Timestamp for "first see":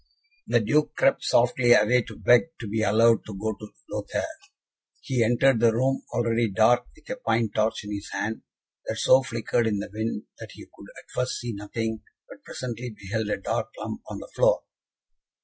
11.11-11.53